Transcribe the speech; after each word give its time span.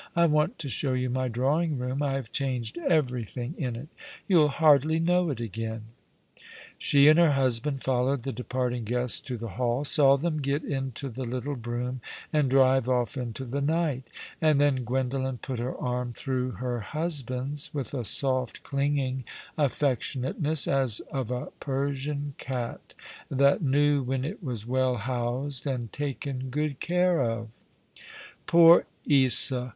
I 0.15 0.25
waut 0.25 0.57
to 0.57 0.67
show 0.67 0.93
you 0.93 1.11
my 1.11 1.27
drawing 1.27 1.77
room. 1.77 2.01
I 2.01 2.13
have 2.13 2.31
changed 2.31 2.79
everything 2.79 3.53
in 3.55 3.75
it. 3.75 3.87
You'll 4.27 4.47
hardly 4.47 4.97
know 4.97 5.29
it 5.29 5.39
again." 5.39 5.83
She 6.79 7.07
and 7.07 7.19
her 7.19 7.33
husband 7.33 7.83
followed 7.83 8.23
the 8.23 8.31
departing 8.31 8.83
guests 8.83 9.19
to 9.19 9.37
the 9.37 9.49
hall, 9.59 9.85
saw 9.85 10.17
them 10.17 10.39
get 10.41 10.63
into 10.63 11.07
the 11.07 11.23
little 11.23 11.55
brougham 11.55 12.01
and 12.33 12.49
drive 12.49 12.89
off 12.89 13.15
into 13.15 13.45
the 13.45 13.61
night; 13.61 14.01
and 14.41 14.59
then 14.59 14.85
Gwendolen 14.85 15.37
put 15.37 15.59
her 15.59 15.77
arm 15.77 16.13
through 16.13 16.53
her 16.53 16.79
husband's 16.79 17.71
with 17.71 17.93
a 17.93 18.03
soft 18.03 18.63
clinging 18.63 19.23
affectionateness, 19.55 20.67
as 20.67 21.01
of 21.11 21.29
a 21.29 21.51
Persian 21.59 22.33
cat, 22.39 22.95
that 23.29 23.61
knew 23.61 24.01
when 24.01 24.25
it 24.25 24.41
was 24.41 24.65
well 24.65 24.95
housed 24.95 25.67
and 25.67 25.93
taken 25.93 26.49
good 26.49 26.79
care 26.79 27.21
of. 27.21 27.49
"Poor 28.47 28.87
Isa 29.05 29.69